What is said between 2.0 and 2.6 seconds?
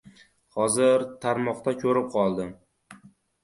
qoldim.